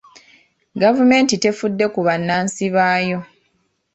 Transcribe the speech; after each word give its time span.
Gavumenti 0.81 1.33
tefudde 1.43 1.85
ku 1.93 1.99
bannansi 2.07 2.65
baayo. 2.75 3.19